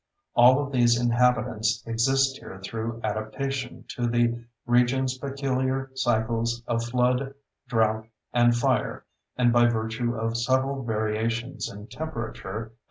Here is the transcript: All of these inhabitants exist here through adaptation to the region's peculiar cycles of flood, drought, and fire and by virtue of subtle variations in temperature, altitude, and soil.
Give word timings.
All 0.33 0.59
of 0.59 0.71
these 0.71 0.99
inhabitants 0.99 1.83
exist 1.85 2.39
here 2.39 2.59
through 2.63 3.01
adaptation 3.03 3.83
to 3.89 4.07
the 4.07 4.43
region's 4.65 5.15
peculiar 5.19 5.91
cycles 5.93 6.63
of 6.65 6.83
flood, 6.83 7.35
drought, 7.67 8.07
and 8.33 8.55
fire 8.57 9.05
and 9.37 9.53
by 9.53 9.67
virtue 9.67 10.15
of 10.15 10.37
subtle 10.37 10.83
variations 10.83 11.69
in 11.69 11.85
temperature, 11.85 12.19
altitude, 12.55 12.63
and 12.63 12.71
soil. 12.71 12.77